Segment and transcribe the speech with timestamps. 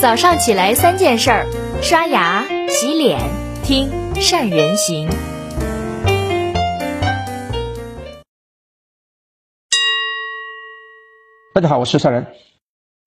[0.00, 1.46] 早上起来三件事儿：
[1.82, 3.18] 刷牙、洗脸、
[3.64, 5.08] 听善人行。
[11.52, 12.28] 大家好，我是善人。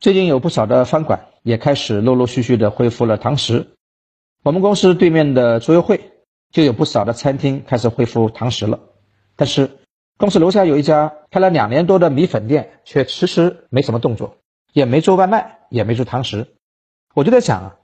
[0.02, 3.68] 最近有不少的饭馆也开始陆陆续续的恢复了堂食。
[4.44, 6.12] 我们公司对面的桌游会
[6.52, 8.82] 就有不少的餐厅开始恢复堂食了。
[9.38, 9.80] 但是
[10.18, 14.40] 公司楼下有一家开了两年多的米粉店，却迟迟没什么动作，
[14.74, 16.48] 也没做外卖，也没做堂食。
[17.14, 17.76] 我就在想啊，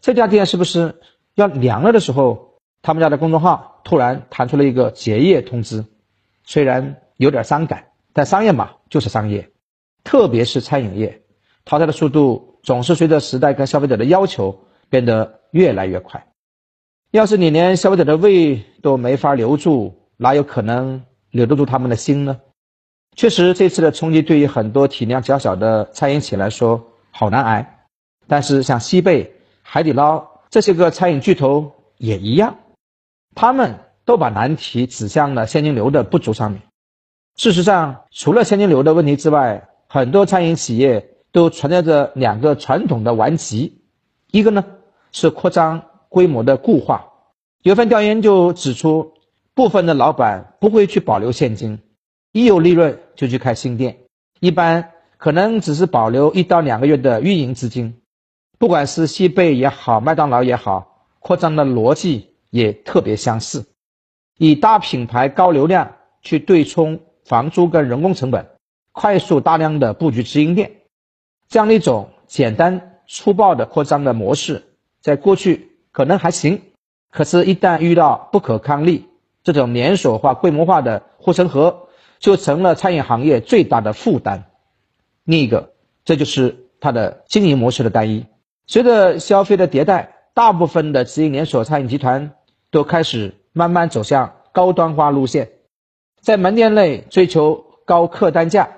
[0.00, 1.00] 这家店是不是
[1.34, 5.84] 要凉了的时候，他们家的公众号突然弹出了一个结业通知？
[6.44, 9.50] 虽然有点伤感，但商业嘛就是商业。
[10.04, 11.22] 特别是餐饮业，
[11.64, 16.28] 淘汰的速度总是随着时代跟消费者的要求变得越来越快。
[17.10, 22.40] 要是你连消费者的胃都没法留住，哪有可能留得住他们的心呢？
[23.16, 27.75] 确实，这次的冲击对于很多体量较小的餐饮企业来说好难挨。
[28.28, 32.58] 但是，像西贝、海底捞这些个餐饮巨头也一样，
[33.34, 36.62] 他们都把难题指向了现金流的不足上面。
[37.36, 43.82] 事实上，除了现金流的问题之外，很多餐饮企业都存在着两个传统的顽疾，
[44.30, 44.64] 一个呢
[45.12, 47.12] 是扩张规模的固化。
[47.62, 49.14] 有份调研就指出，
[49.54, 51.80] 部分的老板不会去保留现金，
[52.32, 53.98] 一有利润就去开新店，
[54.40, 58.00] 一般可能只是保留一到两个月的运营资金。
[58.58, 63.66] 不管是西贝也好，麦当劳也好，扩张的逻辑也特别相似，
[64.38, 68.46] 以大品牌高流量去对冲房租跟人工成本。
[68.92, 70.72] 快速大量的布局直营店，
[71.48, 74.64] 这样的一种简单粗暴的扩张的模式，
[75.02, 76.62] 在过去可能还行，
[77.10, 79.06] 可是，一旦遇到不可抗力，
[79.44, 81.88] 这种连锁化、规模化的护城河，
[82.20, 84.44] 就成了餐饮行业最大的负担。
[85.24, 85.74] 另一个，
[86.06, 88.24] 这就是它的经营模式的单一。
[88.66, 92.32] 随着消费的迭代，大部分的直营连锁餐饮集团
[92.70, 95.50] 都开始慢慢走向高端化路线，
[96.20, 98.70] 在门店内追求高客单价。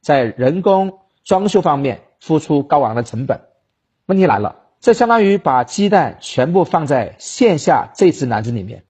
[0.00, 3.42] 在人工装修方面付出高昂的成本，
[4.06, 8.82] 问题来了，这相当于把鸡蛋全部放在线下这只篮子里面，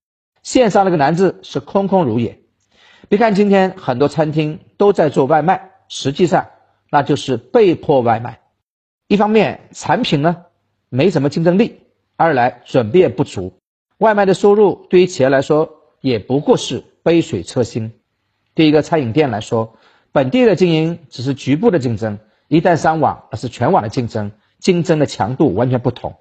[0.43, 2.39] 线上那个篮子是空空如也。
[3.11, 6.47] 别看今天很多餐厅都在做外卖，实际上
[6.91, 8.41] 那就是被迫外卖。
[9.13, 10.47] 一方面产品呢
[10.89, 11.81] 没什么竞争力，
[12.17, 13.53] 二来准备也不足，
[13.99, 17.93] 外卖的收入对于企业来说也不过是杯水车薪。
[18.55, 19.77] 对一个餐饮店来说，
[20.13, 26.17] 本地的经营只是局部的竞争，一旦上网，那是全网的竞争，竞争的强度完全不同。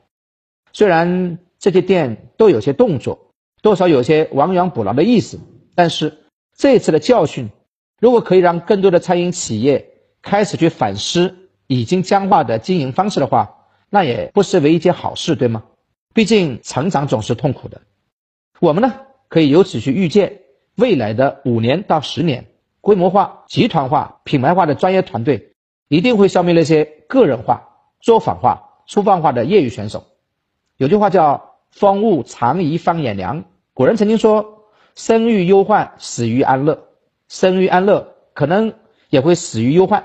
[0.73, 3.31] 虽然这些店都有些动作，
[3.61, 5.39] 多少有些亡羊补牢的意思，
[5.75, 6.17] 但是
[6.57, 7.51] 这次的教训，
[8.01, 11.40] 如果可以让更多的餐饮企业开始去反思
[11.71, 13.55] 已经僵化的经营方式的话，
[13.89, 15.63] 那也不失为一件好事，对吗？
[16.13, 17.79] 毕竟成长总是痛苦的。
[18.59, 18.93] 我们呢，
[19.29, 20.41] 可以由此去预见
[20.75, 22.47] 未来的五年到十年。
[22.81, 25.53] 规模化、集团化、品牌化的专业团队，
[25.87, 27.69] 一定会消灭那些个人化、
[28.01, 30.03] 作坊化、粗放化的业余选手。
[30.75, 36.75] 有句话叫“风物长宜放眼量”，古人曾经说：“生于忧患，死于安乐；
[37.29, 38.73] 生于安乐，可能
[39.09, 40.03] 也会死于忧患。”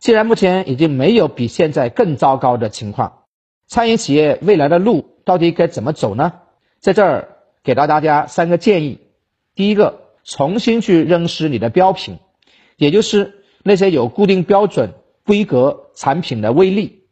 [0.00, 3.24] 既然目前已经没有比现在更糟糕的情况，
[3.66, 6.32] 餐饮企业未来的路到底该怎么走呢？
[6.80, 7.28] 在这儿
[7.62, 8.98] 给到大家三个建议：
[9.54, 10.06] 第一个。
[10.24, 12.18] 重新去认识你的标品，
[12.76, 14.92] 也就是那些有固定标准、
[15.24, 17.04] 规格产品的威力。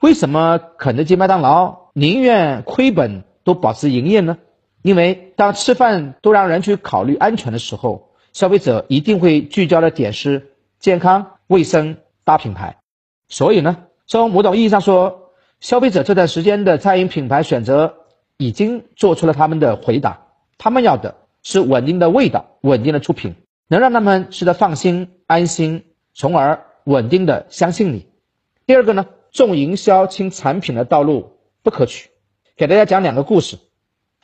[0.00, 4.38] 为什么肯德基、麦当劳宁愿亏本都保持营业呢？
[4.80, 12.78] 因为当吃饭都让人去考虑安全的时候，消费者一定会聚焦的点是健康、卫生、大品牌。
[13.28, 17.94] 所以呢，从某种意义上说，消费者这段时间的餐饮品牌选择
[18.36, 20.26] 已经做出了他们的回答，
[20.58, 21.16] 他们要的。
[21.44, 23.34] 是稳定的味道，稳定的出品，
[23.66, 28.06] 能让他们吃得放心、安心，从而稳定的相信你。
[28.64, 31.32] 第二个呢，重营销轻产品的道路
[31.64, 32.10] 不可取。
[32.56, 33.58] 给大家讲两个故事。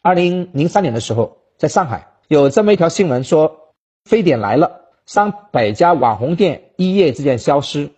[0.00, 3.75] 二零零三年的时候，在上海有这么一条新闻说，
[4.05, 7.93] 非典来了，上百家网红店一夜之间消失。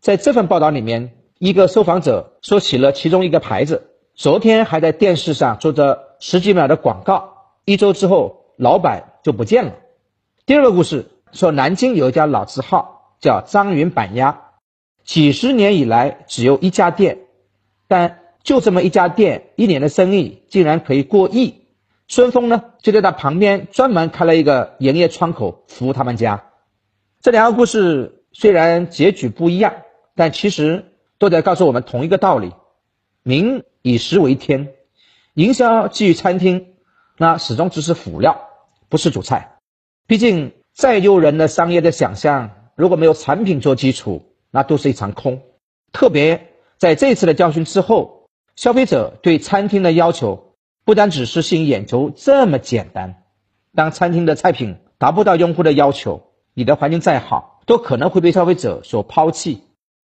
[0.00, 7.52] 在这份报道里面，一个受访者说起了其中一个牌子，昨天还在电视上做着十几秒的广告。
[7.66, 9.74] 一周之后，老板就不见了。
[10.46, 14.44] 第二个故事说，南京有一家老字号叫张云板鸭，
[15.04, 17.18] 几十年以来只有一家店，
[17.86, 21.63] 但就这么一家店，一年的生意竟然可以过亿。
[22.06, 26.50] 顺丰呢，就在他旁边专门开了一个营业窗口服务他们家。
[27.22, 29.74] 这两个故事虽然结局不一样，
[30.14, 32.52] 但其实都在告诉我们同一个道理：
[33.22, 34.74] 民以食为天，
[35.32, 36.74] 营销基于餐厅，
[37.16, 38.48] 那始终只是辅料，
[38.90, 39.56] 不是主菜。
[40.06, 45.40] 毕竟再诱人的商业的想象，如果没有产品做基础，那都是一场空。
[45.90, 50.43] 特别在这次的教训之后，消费者对餐厅的要求
[50.84, 53.22] 不单只是吸引眼球这么简单。
[53.74, 59.62] 当餐厅的菜品达不到用户的要求，你的环境再好，都可能会被消费者所抛弃。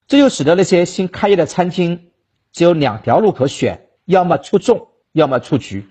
[0.07, 2.11] 这就使得那些新开业的餐厅
[2.53, 5.89] 只有两条路可选：要么出众，要么出局。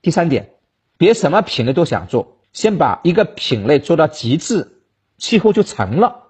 [0.00, 0.50] 第三点，
[0.96, 4.80] 别什么品类都想做，先把一个品类做到极致，
[5.18, 6.24] 几乎就成了。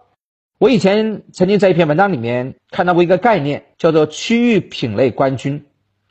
[0.59, 5.65] 我以前曾经在一篇文章里面看到过一个概念，叫做区域品类冠军。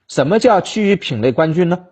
[0.07, 1.87] 什么叫区域品类冠军呢？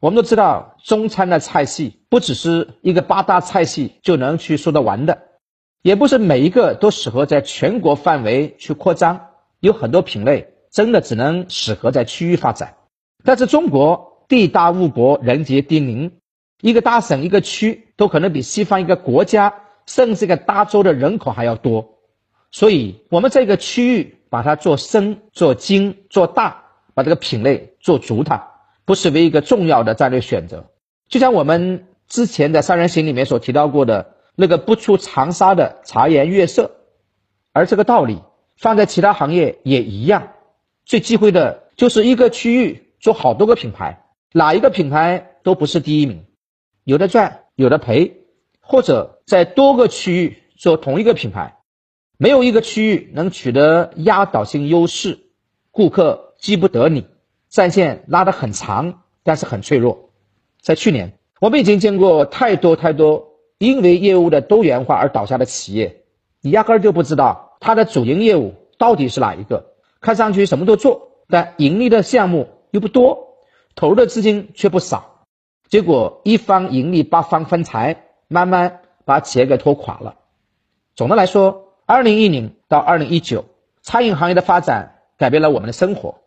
[0.00, 5.22] 我们都知道，中餐的菜系不只是一个八大菜系就能去说得完的。
[5.82, 9.28] 也不是每一个都适合在全国范围去扩张，
[9.60, 12.76] 有很多品类真的只能适合在区域发展。
[13.24, 16.12] 但是中国地大物博，人杰地灵，
[16.60, 19.54] 一个大省一个区都可能比西方一个国家
[19.86, 21.98] 甚至一个大洲的人口还要多。
[22.52, 26.64] 所以，我们这个区域把它做深、做精、做大，
[27.00, 28.50] 把这个品类做足，它
[28.84, 30.70] 不失为一个重要的战略选择。
[31.08, 34.16] 就像我们之前在三人行里面所提到过的。
[34.36, 36.70] 那个不出长沙的茶颜悦色，
[37.52, 38.22] 而这个道理
[38.56, 40.32] 放在其他行业也一样。
[40.86, 46.24] 最忌讳的就是一个区域做好多个品牌，哪一个品牌都不是第一名，
[46.84, 48.22] 有的赚有的赔，
[48.60, 51.58] 或者在多个区域做同一个品牌，
[52.16, 55.18] 没有一个区域能取得压倒性优势，
[55.70, 57.06] 顾客记不得你，
[57.48, 60.10] 战线拉得很长，但是很脆弱。
[60.60, 63.28] 在去年，我们已经见过太多太多。
[63.58, 66.02] 因为业务的多元化而倒下的企业，
[66.40, 69.74] 你压根儿就不知道它的主营业务到底是哪一个。
[70.00, 73.36] 看上去什么都做，但盈利的项目又不多，
[73.74, 75.26] 投入的资金却不少，
[75.68, 80.14] 结果一方盈利八方分财，慢慢把企业给拖垮了。
[80.94, 83.44] 总的来说，二零一零到二零一九，
[83.82, 86.22] 餐饮行业的发展改变了我们的生活，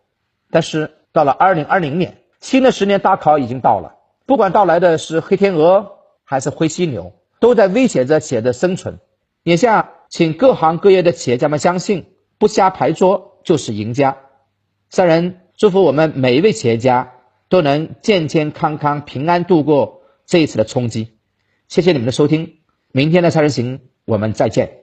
[0.53, 3.95] 但是到了二零二零年，新的十年大考已经到了，
[4.25, 7.11] 不管到来的是黑天鹅还是灰犀牛。
[7.43, 8.99] 都在威胁着企业的生存。
[9.43, 12.05] 眼下，请各行各业的企业家们相信，
[12.37, 14.15] 不瞎牌桌就是赢家。
[14.89, 17.15] 三人祝福我们每一位企业家
[17.49, 21.17] 都能健健康康、平安度过这一次的冲击。
[21.67, 22.59] 谢谢你们的收听，
[22.93, 24.82] 明天的三人行我们再见。